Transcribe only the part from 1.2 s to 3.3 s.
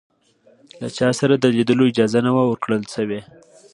د لیدلو اجازه نه وه ورکړل شوې.